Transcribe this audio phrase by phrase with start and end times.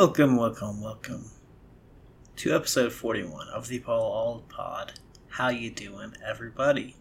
[0.00, 1.26] Welcome, welcome, welcome
[2.36, 4.94] to episode 41 of the Paul Ald Pod.
[5.28, 6.96] How you doing, everybody?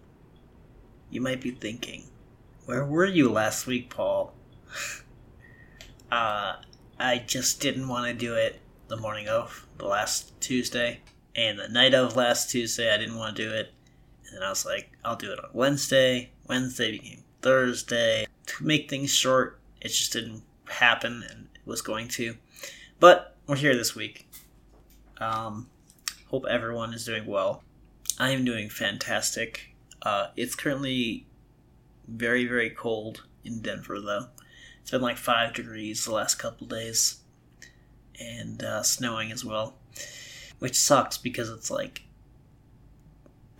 [1.09, 2.09] You might be thinking,
[2.65, 4.33] where were you last week, Paul?
[6.11, 6.55] uh,
[6.99, 8.59] I just didn't want to do it
[8.89, 10.99] the morning of the last Tuesday,
[11.37, 13.71] and the night of last Tuesday, I didn't want to do it.
[14.25, 16.31] And then I was like, I'll do it on Wednesday.
[16.49, 18.27] Wednesday became Thursday.
[18.47, 22.35] To make things short, it just didn't happen, and was going to.
[22.99, 24.27] But we're here this week.
[25.19, 25.69] Um,
[26.27, 27.63] hope everyone is doing well.
[28.19, 29.73] I am doing fantastic.
[30.01, 31.25] Uh, it's currently
[32.07, 34.27] very, very cold in Denver, though.
[34.81, 37.19] It's been like five degrees the last couple days,
[38.19, 39.75] and uh, snowing as well,
[40.59, 42.01] which sucks because it's like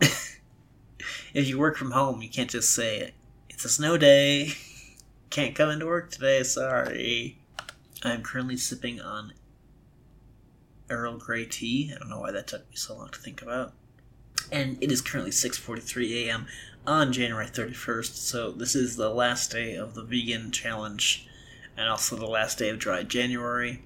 [0.00, 3.12] if you work from home, you can't just say
[3.48, 4.52] it's a snow day.
[5.30, 6.42] Can't come into work today.
[6.42, 7.39] Sorry.
[8.02, 9.34] I'm currently sipping on
[10.88, 11.92] Earl Grey tea.
[11.94, 13.74] I don't know why that took me so long to think about.
[14.50, 16.46] And it is currently 6:43 a.m.
[16.86, 18.16] on January 31st.
[18.16, 21.28] So this is the last day of the vegan challenge
[21.76, 23.82] and also the last day of dry January.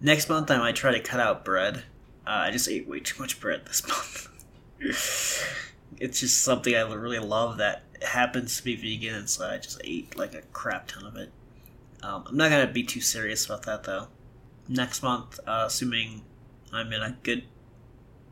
[0.00, 1.84] Next month I might try to cut out bread.
[2.26, 4.28] Uh, I just ate way too much bread this month.
[5.98, 10.16] it's just something I really love that happens to be vegan, so I just ate
[10.16, 11.30] like a crap ton of it.
[12.06, 14.06] Um, I'm not gonna be too serious about that though.
[14.68, 16.22] Next month, uh, assuming
[16.72, 17.44] I'm in a good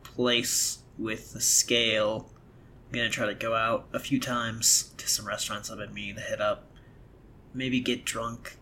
[0.03, 2.29] place with the scale,
[2.87, 6.15] I'm gonna try to go out a few times to some restaurants I've been meaning
[6.15, 6.71] to hit up.
[7.53, 8.57] Maybe get drunk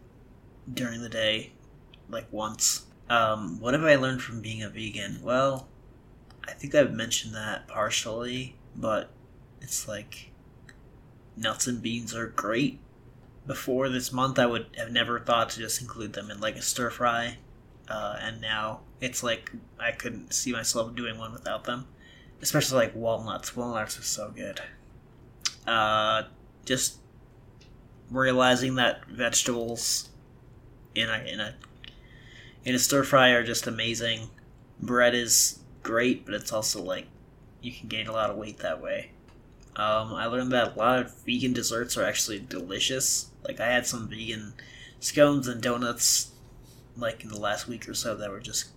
[0.72, 1.52] during the day,
[2.10, 2.88] like once.
[3.08, 5.20] Um, what have I learned from being a vegan?
[5.22, 5.68] Well,
[6.48, 9.12] I think I've mentioned that partially, but
[9.62, 10.32] it's like
[11.38, 12.80] nuts and beans are great.
[13.46, 16.62] Before this month, I would have never thought to just include them in like a
[16.62, 17.38] stir fry,
[17.90, 21.88] uh, and now it's like I couldn't see myself doing one without them.
[22.42, 23.56] Especially like walnuts.
[23.56, 24.62] Walnuts are so good.
[25.66, 26.24] Uh,
[26.66, 26.98] just
[28.10, 30.10] realizing that vegetables
[30.96, 31.56] in a in a
[32.66, 34.30] in a stir fry are just amazing.
[34.80, 37.08] Bread is great, but it's also like
[37.62, 39.12] you can gain a lot of weight that way.
[39.76, 43.32] Um, I learned that a lot of vegan desserts are actually delicious.
[43.46, 44.54] Like I had some vegan
[45.00, 46.32] scones and donuts
[46.96, 48.70] like in the last week or so that were just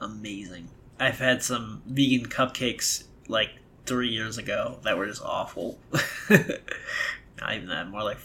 [0.00, 0.68] amazing.
[0.98, 3.50] I've had some vegan cupcakes like
[3.84, 5.78] three years ago that were just awful.
[6.30, 8.18] Not even that, more like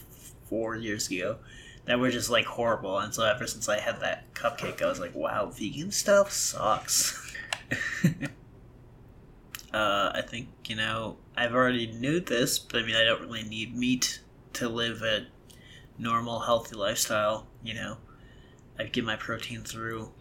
[0.47, 1.37] four years ago
[1.85, 2.97] that were just like horrible.
[2.99, 7.35] And so ever since I had that cupcake, I was like, wow, vegan stuff sucks.
[9.73, 13.43] uh, I think, you know, I've already knew this, but I mean, I don't really
[13.43, 14.21] need meat
[14.53, 15.25] to live a
[15.97, 17.97] normal, healthy lifestyle, you know.
[18.79, 20.11] I get my protein through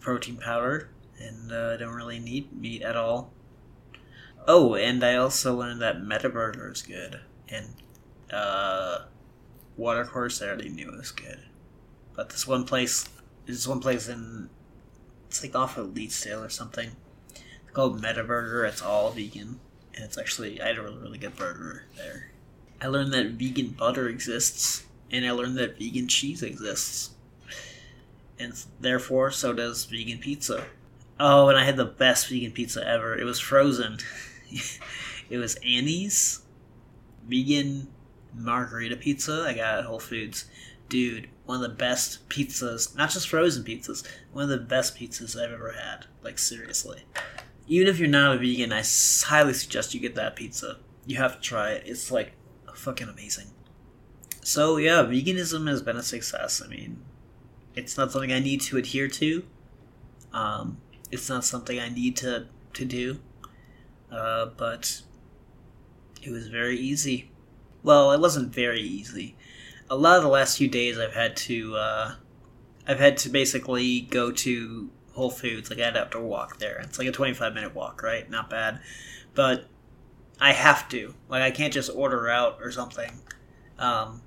[0.00, 0.88] protein powder,
[1.18, 3.32] and uh, I don't really need meat at all.
[4.48, 7.66] Oh, and I also learned that Metaburger is good, and
[8.32, 9.00] uh,
[9.76, 11.40] Watercourse I already knew was good,
[12.14, 13.08] but this one place,
[13.44, 14.48] this one place in,
[15.26, 16.92] it's like off of Leetsdale or something.
[17.34, 18.66] It's called Metaburger.
[18.66, 19.60] It's all vegan,
[19.94, 22.30] and it's actually I had a really, really good burger there.
[22.80, 27.10] I learned that vegan butter exists, and I learned that vegan cheese exists,
[28.38, 30.64] and therefore so does vegan pizza.
[31.18, 33.16] Oh, and I had the best vegan pizza ever.
[33.16, 33.98] It was frozen.
[35.30, 36.42] it was Annie's
[37.26, 37.88] vegan
[38.34, 40.46] margarita pizza I got at Whole Foods.
[40.88, 45.36] Dude, one of the best pizzas, not just frozen pizzas, one of the best pizzas
[45.36, 46.06] I've ever had.
[46.22, 47.02] Like, seriously.
[47.66, 48.82] Even if you're not a vegan, I
[49.24, 50.78] highly suggest you get that pizza.
[51.06, 51.84] You have to try it.
[51.86, 52.34] It's like
[52.76, 53.46] fucking amazing.
[54.46, 56.62] So, yeah, veganism has been a success.
[56.64, 57.02] I mean,
[57.74, 59.42] it's not something I need to adhere to.
[60.32, 60.78] Um,
[61.10, 63.18] it's not something I need to, to do.
[64.08, 65.02] Uh, but
[66.22, 67.32] it was very easy.
[67.82, 69.34] Well, it wasn't very easy.
[69.90, 72.14] A lot of the last few days, I've had to, uh,
[72.86, 75.70] I've had to basically go to Whole Foods.
[75.70, 76.78] Like I had to have to walk there.
[76.84, 78.30] It's like a twenty-five minute walk, right?
[78.30, 78.78] Not bad,
[79.34, 79.66] but
[80.40, 81.14] I have to.
[81.28, 83.10] Like I can't just order out or something.
[83.76, 84.22] Um,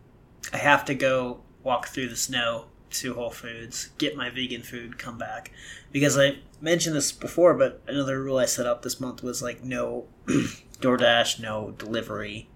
[0.53, 4.97] I have to go walk through the snow to Whole Foods, get my vegan food,
[4.97, 5.51] come back.
[5.91, 9.63] Because I mentioned this before, but another rule I set up this month was like
[9.63, 12.49] no DoorDash, no delivery,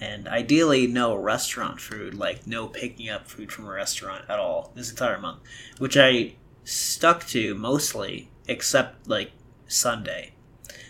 [0.00, 4.72] and ideally no restaurant food, like no picking up food from a restaurant at all
[4.74, 5.40] this entire month,
[5.78, 6.34] which I
[6.64, 9.32] stuck to mostly, except like
[9.66, 10.32] Sunday.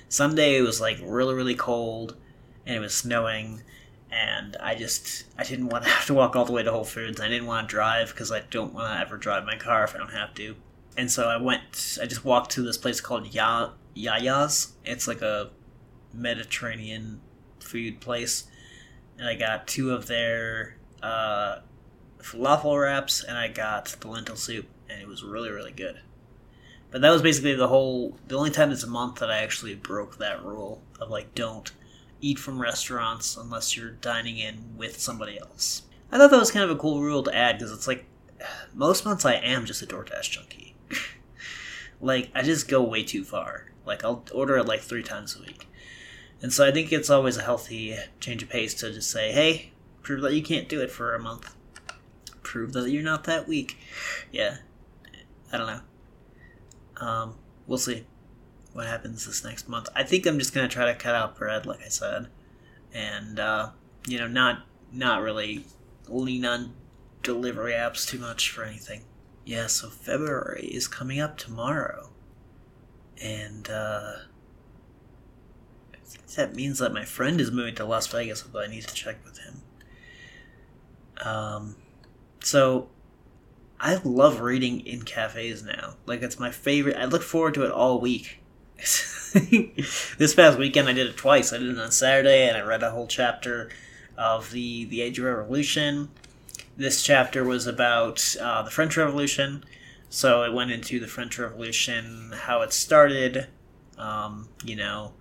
[0.08, 2.16] Sunday it was like really really cold,
[2.66, 3.62] and it was snowing,
[4.12, 6.84] and I just I didn't want to have to walk all the way to Whole
[6.84, 7.20] Foods.
[7.20, 9.94] I didn't want to drive because I don't want to ever drive my car if
[9.94, 10.54] I don't have to.
[10.96, 11.98] and so I went.
[12.00, 14.74] I just walked to this place called ya- Yaya's.
[14.84, 15.50] It's like a
[16.12, 17.20] Mediterranean
[17.60, 18.44] food place,
[19.18, 21.60] and I got two of their uh,
[22.18, 26.00] falafel wraps, and I got the lentil soup, and it was really really good.
[26.90, 28.18] But that was basically the whole.
[28.28, 31.72] The only time this month that I actually broke that rule of like don't
[32.22, 35.82] eat from restaurants unless you're dining in with somebody else.
[36.10, 38.06] I thought that was kind of a cool rule to add because it's like
[38.74, 40.74] most months I am just a DoorDash junkie.
[42.00, 43.72] like I just go way too far.
[43.84, 45.68] Like I'll order it like three times a week,
[46.40, 49.72] and so I think it's always a healthy change of pace to just say, "Hey,
[50.02, 51.52] prove that you can't do it for a month.
[52.44, 53.76] Prove that you're not that weak."
[54.30, 54.58] Yeah,
[55.52, 57.04] I don't know.
[57.04, 57.34] Um,
[57.66, 58.04] we'll see
[58.72, 59.88] what happens this next month.
[59.94, 62.28] I think I'm just gonna try to cut out bread, like I said,
[62.92, 63.70] and uh,
[64.06, 65.64] you know, not not really
[66.08, 66.74] lean on
[67.22, 69.02] delivery apps too much for anything.
[69.44, 72.10] Yeah, so February is coming up tomorrow,
[73.20, 74.14] and uh,
[75.92, 78.86] I think that means that my friend is moving to Las Vegas, although I need
[78.86, 79.62] to check with him.
[81.24, 81.76] Um,
[82.40, 82.88] so
[83.80, 85.94] I love reading in cafes now.
[86.06, 86.96] Like it's my favorite.
[86.96, 88.41] I look forward to it all week.
[90.18, 91.52] this past weekend I did it twice.
[91.52, 93.70] I did it on Saturday and I read a whole chapter
[94.18, 96.10] of the the Age of Revolution.
[96.76, 99.64] This chapter was about uh, the French Revolution,
[100.08, 103.46] so it went into the French Revolution, how it started,
[103.98, 105.12] um, you know,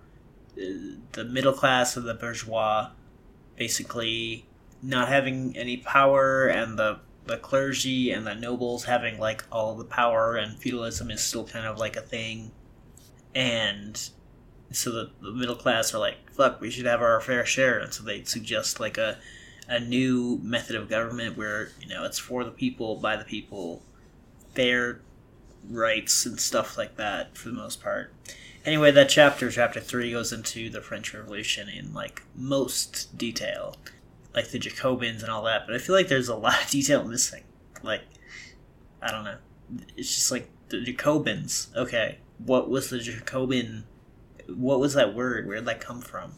[0.54, 2.90] the middle class of the bourgeois,
[3.56, 4.46] basically
[4.82, 9.84] not having any power, and the the clergy and the nobles having like all the
[9.84, 12.50] power, and feudalism is still kind of like a thing,
[13.34, 14.10] and
[14.70, 17.92] so the, the middle class are like, "Fuck, we should have our fair share," and
[17.92, 19.18] so they suggest like a
[19.68, 23.82] a new method of government where you know it's for the people by the people,
[24.54, 25.00] fair
[25.70, 28.12] rights and stuff like that for the most part.
[28.64, 33.76] Anyway, that chapter, chapter three, goes into the French Revolution in like most detail,
[34.34, 35.66] like the Jacobins and all that.
[35.66, 37.42] But I feel like there's a lot of detail missing.
[37.82, 38.02] Like,
[39.00, 39.38] I don't know.
[39.96, 41.70] It's just like the Jacobins.
[41.76, 43.84] Okay, what was the Jacobin?
[44.48, 45.46] What was that word?
[45.46, 46.34] Where did that come from?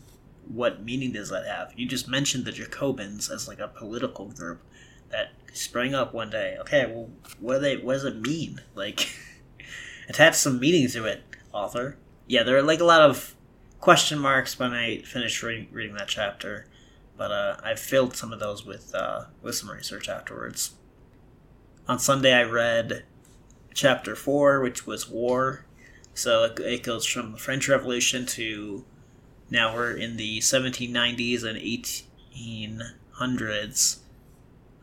[0.47, 1.73] What meaning does that have?
[1.77, 4.61] You just mentioned the Jacobins as like a political group
[5.11, 6.57] that sprang up one day.
[6.61, 7.09] Okay, well,
[7.41, 7.77] what they?
[7.77, 8.61] What does it mean?
[8.75, 9.09] Like,
[10.09, 11.97] attach some meaning to it, author.
[12.27, 13.35] Yeah, there are like a lot of
[13.81, 16.67] question marks when I finished reading, reading that chapter,
[17.17, 20.75] but uh, I filled some of those with uh, with some research afterwards.
[21.87, 23.05] On Sunday, I read
[23.75, 25.67] chapter four, which was war.
[26.15, 28.85] So it, it goes from the French Revolution to
[29.51, 31.59] now we're in the 1790s and
[33.21, 33.99] 1800s,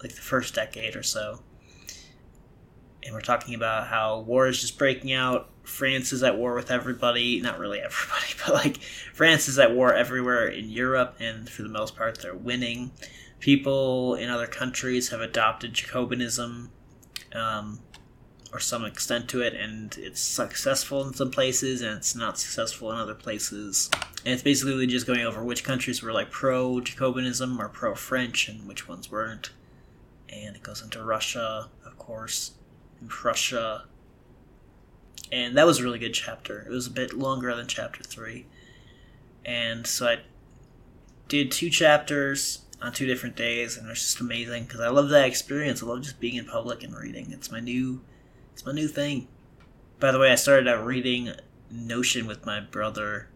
[0.01, 1.39] like the first decade or so.
[3.03, 5.49] And we're talking about how war is just breaking out.
[5.63, 7.41] France is at war with everybody.
[7.41, 8.77] Not really everybody, but like
[9.13, 12.91] France is at war everywhere in Europe, and for the most part, they're winning.
[13.39, 16.69] People in other countries have adopted Jacobinism.
[17.33, 17.79] Um,
[18.53, 22.91] or some extent to it, and it's successful in some places and it's not successful
[22.91, 23.89] in other places.
[24.25, 28.49] And it's basically just going over which countries were like pro Jacobinism or pro French
[28.49, 29.51] and which ones weren't.
[30.29, 32.51] And it goes into Russia, of course,
[32.99, 33.85] and Prussia.
[35.31, 36.61] And that was a really good chapter.
[36.61, 38.47] It was a bit longer than chapter three.
[39.45, 40.17] And so I
[41.29, 45.09] did two chapters on two different days, and it was just amazing because I love
[45.09, 45.81] that experience.
[45.81, 47.31] I love just being in public and reading.
[47.31, 48.01] It's my new
[48.53, 49.27] it's my new thing.
[49.99, 51.31] By the way, I started out reading
[51.69, 53.29] Notion with my brother,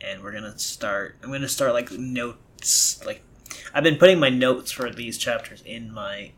[0.00, 1.16] and we're gonna start.
[1.22, 3.04] I'm gonna start like notes.
[3.04, 3.22] Like,
[3.74, 6.32] I've been putting my notes for these chapters in my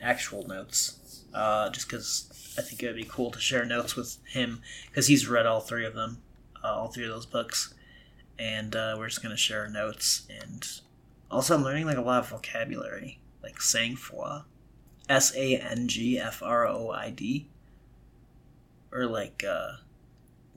[0.00, 4.18] actual notes, uh, just because I think it would be cool to share notes with
[4.26, 6.22] him because he's read all three of them,
[6.62, 7.74] uh, all three of those books,
[8.38, 10.26] and uh, we're just gonna share notes.
[10.30, 10.66] And
[11.30, 14.44] also, I'm learning like a lot of vocabulary, like sang-froid,
[15.08, 17.48] S A N G F R O I D
[18.92, 19.72] or like uh,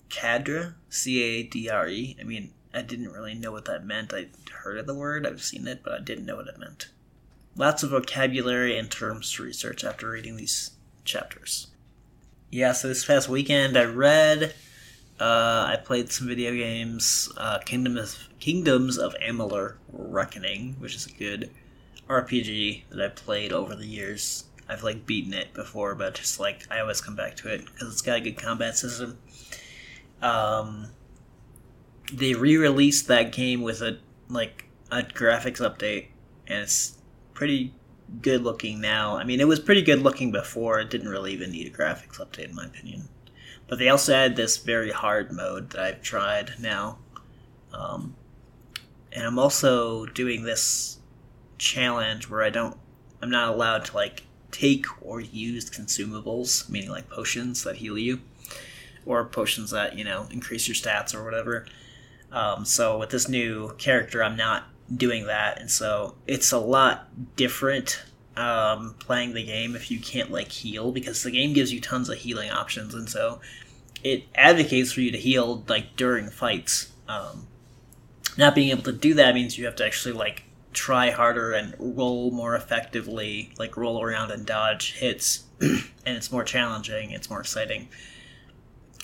[0.10, 2.18] cadre, C A D R E.
[2.20, 4.14] I mean, I didn't really know what that meant.
[4.14, 4.28] I
[4.64, 6.90] heard of the word, I've seen it, but I didn't know what it meant.
[7.56, 10.72] Lots of vocabulary and terms to research after reading these
[11.06, 11.68] chapters.
[12.52, 14.54] Yeah, so this past weekend I read,
[15.20, 21.06] uh, I played some video games, uh, Kingdom of, Kingdoms of Amalur Reckoning, which is
[21.06, 21.50] a good
[22.10, 24.44] RPG that I played over the years.
[24.68, 27.92] I've like beaten it before, but just like I always come back to it because
[27.92, 29.18] it's got a good combat system.
[30.22, 30.88] Um,
[32.12, 36.08] they re-released that game with a like a graphics update,
[36.48, 36.98] and it's
[37.34, 37.74] pretty
[38.22, 39.18] good looking now.
[39.18, 40.80] I mean, it was pretty good looking before.
[40.80, 43.10] It didn't really even need a graphics update, in my opinion.
[43.68, 47.00] But they also had this very hard mode that I've tried now.
[47.74, 48.16] Um,
[49.12, 51.00] and I'm also doing this
[51.58, 52.78] challenge where I don't,
[53.22, 54.24] I'm not allowed to like
[54.56, 58.22] take or use consumables, meaning like potions that heal you,
[59.06, 61.66] or potions that, you know, increase your stats or whatever.
[62.32, 65.60] Um, so with this new character, I'm not doing that.
[65.60, 68.04] And so it's a lot different
[68.38, 72.10] um, playing the game if you can't like heal because the game gives you tons
[72.10, 73.40] of healing options, and so
[74.04, 76.92] it advocates for you to heal like during fights.
[77.08, 77.48] Um,
[78.38, 80.44] not being able to do that means you have to actually like
[80.76, 86.44] try harder and roll more effectively, like roll around and dodge hits, and it's more
[86.44, 87.12] challenging.
[87.12, 87.90] It's more exciting.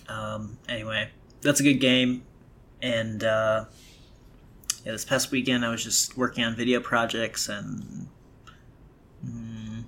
[0.08, 1.10] Um, anyway,
[1.42, 2.24] that's a good game,
[2.82, 3.66] and uh,
[4.86, 8.08] yeah, this past weekend I was just working on video projects and
[9.26, 9.84] Mm,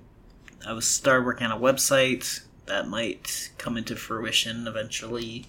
[0.66, 5.46] I was started working on a website that might come into fruition eventually.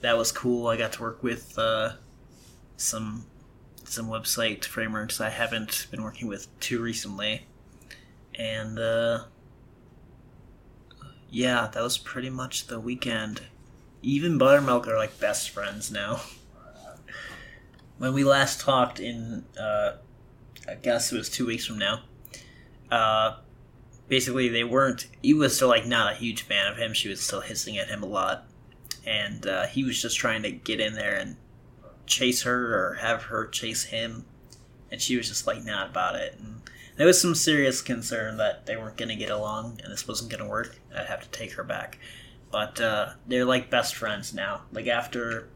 [0.00, 0.66] That was cool.
[0.66, 1.92] I got to work with uh,
[2.76, 3.26] some
[3.90, 7.46] some website frameworks I haven't been working with too recently,
[8.34, 9.24] and uh,
[11.30, 13.42] yeah, that was pretty much the weekend.
[14.02, 16.20] Eve and Buttermilk are like best friends now.
[17.98, 19.96] when we last talked in, uh,
[20.68, 22.00] I guess it was two weeks from now
[22.90, 23.36] uh,
[24.08, 25.06] basically they weren't.
[25.22, 26.92] He was still like not a huge fan of him.
[26.92, 28.46] She was still hissing at him a lot,
[29.06, 31.36] and uh, he was just trying to get in there and
[32.10, 34.24] chase her or have her chase him,
[34.90, 36.36] and she was just like not about it.
[36.38, 36.60] And
[36.96, 40.30] there was some serious concern that they weren't going to get along and this wasn't
[40.30, 40.78] going to work.
[40.94, 41.98] I'd have to take her back,
[42.50, 44.62] but uh, they're like best friends now.
[44.72, 45.48] Like after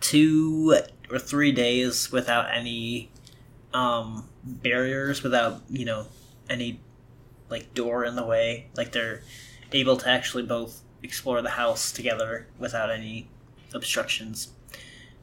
[0.00, 0.78] two
[1.10, 3.10] or three days without any
[3.74, 6.06] um, barriers without you know
[6.48, 6.80] any
[7.50, 8.68] like door in the way.
[8.76, 9.22] Like they're
[9.72, 13.28] able to actually both explore the house together without any
[13.74, 14.53] obstructions.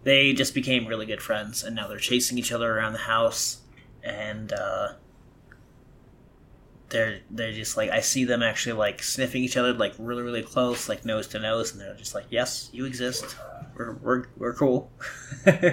[0.04, 3.62] They just became really good friends, and now they're chasing each other around the house,
[4.04, 4.94] and uh,
[6.90, 10.44] they're they're just like I see them actually like sniffing each other like really really
[10.44, 13.36] close, like nose to nose, and they're just like, "Yes, you exist.
[13.76, 14.92] We're we're we're cool."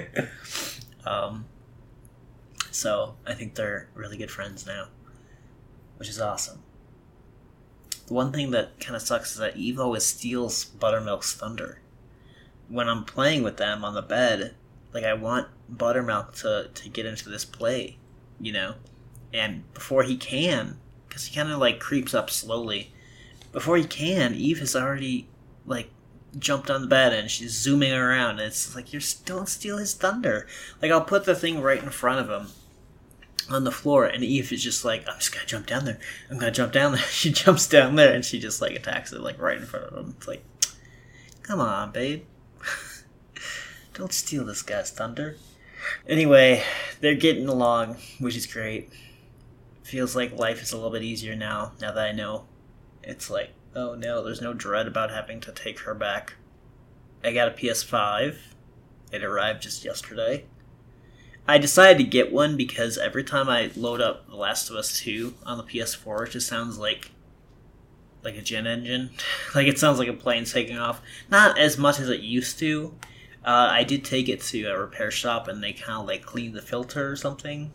[1.06, 1.46] um,
[2.70, 4.88] so I think they're really good friends now,
[5.96, 6.62] which is awesome.
[8.06, 11.80] The one thing that kind of sucks is that Eve always steals Buttermilk's thunder.
[12.68, 14.54] When I'm playing with them on the bed,
[14.92, 17.96] like I want Buttermilk to, to get into this play,
[18.40, 18.74] you know?
[19.32, 22.92] And before he can, because he kind of like creeps up slowly,
[23.52, 25.28] before he can, Eve has already
[25.66, 25.90] like
[26.38, 28.38] jumped on the bed and she's zooming around.
[28.38, 30.46] And it's like, you're don't steal his thunder.
[30.80, 32.52] Like I'll put the thing right in front of him
[33.50, 35.98] on the floor, and Eve is just like, I'm just gonna jump down there.
[36.30, 37.02] I'm gonna jump down there.
[37.10, 39.96] She jumps down there, and she just like attacks it like right in front of
[39.96, 40.14] him.
[40.16, 40.44] It's like,
[41.42, 42.24] come on, babe,
[43.98, 45.36] don't steal this guy's thunder.
[46.08, 46.62] Anyway,
[47.00, 48.90] they're getting along, which is great.
[49.82, 51.72] Feels like life is a little bit easier now.
[51.80, 52.44] Now that I know,
[53.02, 56.34] it's like, oh no, there's no dread about having to take her back.
[57.24, 58.36] I got a PS5.
[59.10, 60.44] It arrived just yesterday.
[61.48, 65.00] I decided to get one because every time I load up The Last of Us
[65.00, 67.10] 2 on the PS4, it just sounds like
[68.22, 69.10] like a gen engine.
[69.54, 71.00] like it sounds like a plane taking off.
[71.30, 72.94] Not as much as it used to.
[73.44, 76.54] Uh, I did take it to a repair shop and they kind of like cleaned
[76.54, 77.72] the filter or something.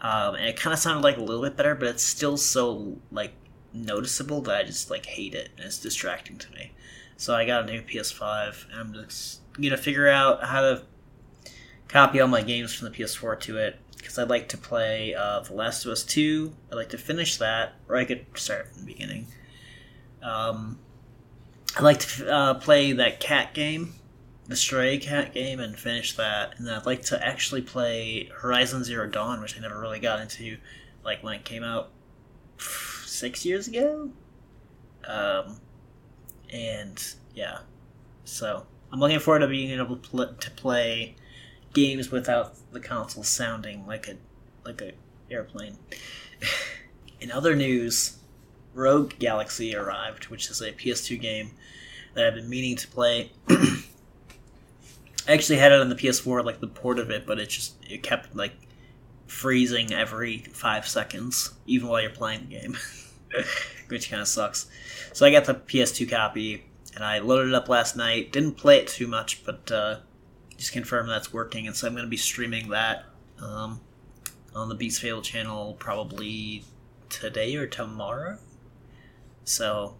[0.00, 2.98] Um, and it kind of sounded like a little bit better, but it's still so
[3.12, 3.32] like
[3.72, 6.72] noticeable that I just like hate it and it's distracting to me.
[7.16, 10.82] So I got a new PS5 and I'm just gonna figure out how to
[11.88, 15.40] copy all my games from the PS4 to it because I'd like to play uh,
[15.40, 16.52] The Last of Us 2.
[16.70, 19.26] I'd like to finish that, or I could start from the beginning.
[20.22, 20.78] Um,
[21.76, 23.94] I'd like to uh, play that cat game,
[24.50, 26.58] the Stray cat game, and finish that.
[26.58, 30.20] And then I'd like to actually play Horizon Zero Dawn, which I never really got
[30.20, 30.58] into,
[31.04, 31.90] like when it came out
[32.58, 34.10] six years ago.
[35.06, 35.60] Um,
[36.52, 37.60] and yeah,
[38.24, 41.14] so I'm looking forward to being able to, to play
[41.72, 44.16] games without the console sounding like a
[44.64, 44.92] like a
[45.30, 45.78] airplane.
[47.20, 48.18] In other news,
[48.74, 51.52] Rogue Galaxy arrived, which is a PS2 game
[52.14, 53.30] that I've been meaning to play.
[55.30, 57.76] I actually had it on the PS4, like the port of it, but it just
[57.88, 58.52] it kept like
[59.28, 62.76] freezing every five seconds, even while you're playing the game,
[63.88, 64.66] which kind of sucks.
[65.12, 66.64] So I got the PS2 copy,
[66.96, 68.32] and I loaded it up last night.
[68.32, 70.00] Didn't play it too much, but uh,
[70.56, 73.04] just confirm that's working, and so I'm going to be streaming that
[73.40, 73.80] um,
[74.52, 76.64] on the Beast Fable channel probably
[77.08, 78.36] today or tomorrow.
[79.44, 79.94] So,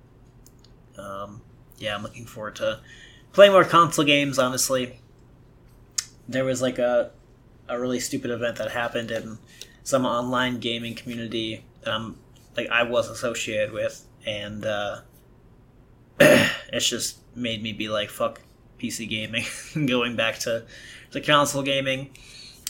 [0.98, 1.42] um,
[1.78, 2.80] yeah, I'm looking forward to
[3.32, 4.36] playing more console games.
[4.36, 4.99] Honestly,
[6.30, 7.10] there was like a
[7.68, 9.38] a really stupid event that happened in
[9.82, 12.18] some online gaming community that I'm
[12.56, 15.00] like I was associated with, and uh,
[16.20, 18.40] it's just made me be like, fuck
[18.78, 19.44] PC gaming,
[19.86, 20.64] going back to
[21.10, 22.10] to console gaming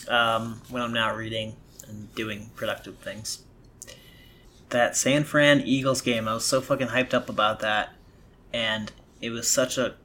[0.07, 1.55] um, when I'm not reading
[1.87, 3.43] and doing productive things.
[4.69, 7.93] That San Fran Eagles game, I was so fucking hyped up about that,
[8.51, 9.95] and it was such a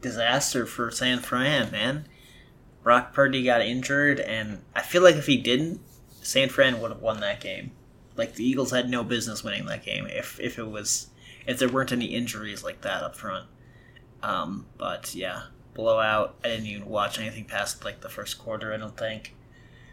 [0.00, 2.08] disaster for San Fran, man.
[2.88, 5.78] Brock Purdy got injured, and I feel like if he didn't,
[6.22, 7.72] San Fran would have won that game.
[8.16, 11.08] Like the Eagles had no business winning that game if if it was
[11.46, 13.46] if there weren't any injuries like that up front.
[14.22, 15.42] Um, but yeah,
[15.74, 16.36] blowout.
[16.42, 18.72] I didn't even watch anything past like the first quarter.
[18.72, 19.36] I don't think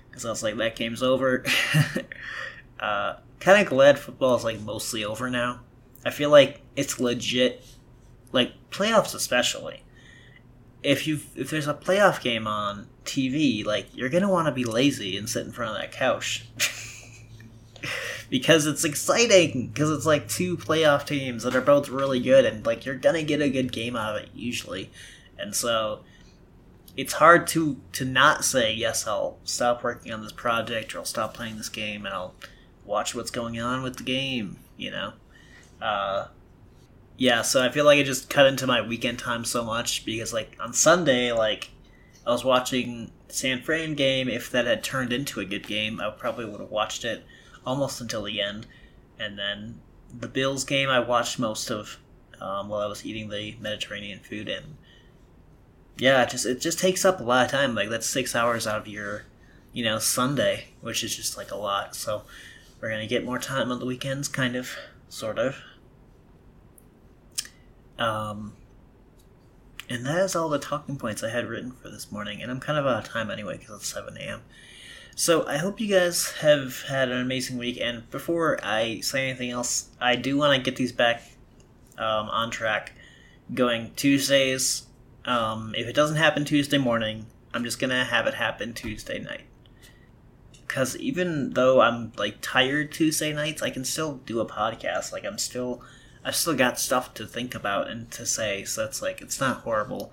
[0.10, 1.44] because I was like that game's over.
[2.80, 5.60] uh, kind of glad football is like mostly over now.
[6.06, 7.62] I feel like it's legit,
[8.32, 9.84] like playoffs especially.
[10.86, 14.66] If you if there's a playoff game on TV, like you're gonna want to be
[14.66, 16.46] lazy and sit in front of that couch.
[18.30, 19.68] because it's exciting!
[19.68, 23.24] Because it's like two playoff teams that are both really good and like you're gonna
[23.24, 24.92] get a good game out of it usually.
[25.38, 26.02] And so
[26.98, 31.06] it's hard to to not say yes i'll stop working on this project or i'll
[31.06, 32.34] stop playing this game and i'll
[32.86, 35.14] watch what's going on with the game you know?
[35.82, 36.28] Uh
[37.18, 40.34] yeah so i feel like it just cut into my weekend time so much because
[40.34, 41.70] like on sunday like
[42.26, 46.10] i was watching san fran game if that had turned into a good game i
[46.10, 47.26] probably would have watched it
[47.66, 48.68] almost until the end.
[49.20, 49.80] And then
[50.18, 51.98] the Bills game I watched most of
[52.40, 54.76] um, while I was eating the Mediterranean food, and
[55.98, 57.74] yeah, it just it just takes up a lot of time.
[57.76, 59.24] Like that's six hours out of your,
[59.72, 61.96] you know, Sunday, which is just like a lot.
[61.96, 62.24] So
[62.82, 64.70] we're gonna get more time on the weekends, kind of,
[65.08, 65.58] sort of.
[67.98, 68.54] Um,
[69.90, 72.60] and that is all the talking points I had written for this morning, and I'm
[72.60, 74.42] kind of out of time anyway because it's seven a.m.
[75.16, 77.80] So I hope you guys have had an amazing week.
[77.80, 81.24] And before I say anything else, I do want to get these back
[81.98, 82.92] um, on track.
[83.54, 84.88] Going Tuesdays.
[85.24, 89.46] Um, if it doesn't happen Tuesday morning, I'm just gonna have it happen Tuesday night.
[90.68, 95.12] Because even though I'm like tired Tuesday nights, I can still do a podcast.
[95.14, 95.82] Like I'm still,
[96.26, 98.66] I've still got stuff to think about and to say.
[98.66, 100.12] So it's like it's not horrible.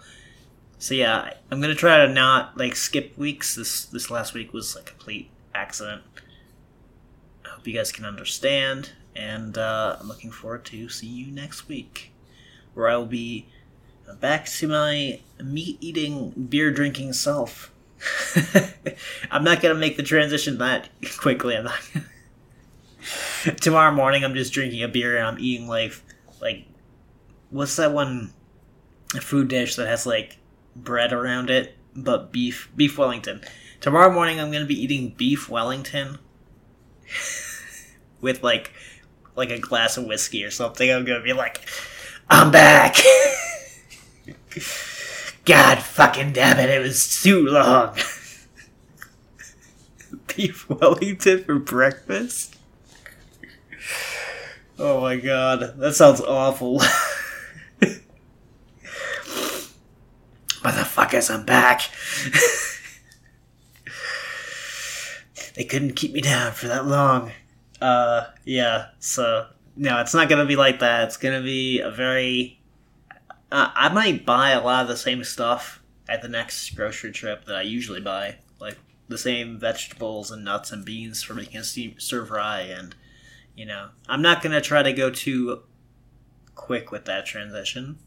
[0.79, 3.55] So yeah, I'm gonna try to not like skip weeks.
[3.55, 6.03] This this last week was a complete accident.
[7.47, 11.67] I hope you guys can understand, and uh, I'm looking forward to see you next
[11.67, 12.13] week,
[12.75, 13.47] where I will be
[14.21, 17.73] back to my meat eating, beer drinking self.
[19.31, 21.57] I'm not gonna make the transition that quickly.
[21.57, 21.81] I'm not.
[23.61, 25.95] Tomorrow morning, I'm just drinking a beer and I'm eating like
[26.41, 26.67] like
[27.51, 28.33] what's that one
[29.21, 30.39] food dish that has like
[30.77, 33.43] bread around it, but beef beef Wellington.
[33.81, 36.19] Tomorrow morning I'm gonna be eating beef Wellington
[38.21, 38.73] with like
[39.35, 40.91] like a glass of whiskey or something.
[40.91, 41.63] I'm gonna be like,
[42.31, 42.97] I'm back.
[45.45, 46.71] God fucking damn it!
[46.71, 47.97] It was too long.
[50.29, 52.52] beef Wellington for breakfast.
[54.85, 56.81] Oh my god, that sounds awful.
[60.65, 61.83] Motherfuckers, I'm back.
[65.55, 67.31] they couldn't keep me down for that long.
[67.81, 71.05] Uh, yeah, so, no, it's not gonna be like that.
[71.05, 72.61] It's gonna be a very.
[73.53, 77.45] Uh, I might buy a lot of the same stuff at the next grocery trip
[77.45, 78.39] that I usually buy.
[78.61, 82.97] Like, the same vegetables and nuts and beans for making a stir fry, and,
[83.57, 85.63] you know, I'm not gonna try to go too
[86.55, 87.99] quick with that transition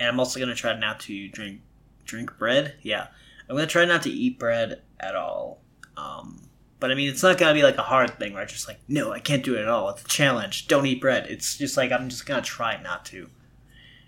[0.00, 1.60] and I'm also gonna try not to drink
[2.04, 2.74] drink bread.
[2.82, 3.08] Yeah,
[3.48, 5.60] I'm gonna try not to eat bread at all.
[5.96, 6.48] Um,
[6.80, 8.80] but I mean, it's not gonna be like a hard thing where I'm just like,
[8.88, 9.90] no, I can't do it at all.
[9.90, 10.66] It's a challenge.
[10.66, 11.26] Don't eat bread.
[11.28, 13.28] It's just like I'm just gonna try not to.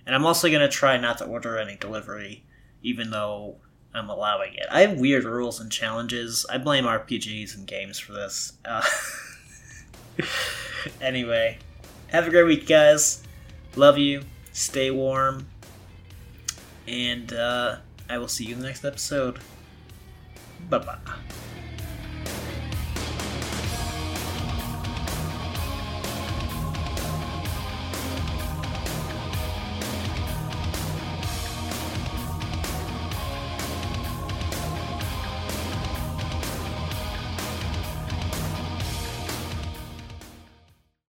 [0.07, 2.45] And I'm also gonna try not to order any delivery,
[2.83, 3.57] even though
[3.95, 4.67] I'm allowing it.
[4.71, 6.47] I have weird rules and challenges.
[6.49, 8.55] I blame RPGs and games for this.
[8.65, 8.83] Uh,
[11.01, 11.59] anyway,
[12.09, 13.23] have a great week, guys.
[13.77, 14.23] Love you.
[14.53, 15.47] Stay warm
[16.87, 17.77] and uh,
[18.09, 19.39] I will see you in the next episode.
[20.69, 20.99] Bye bye.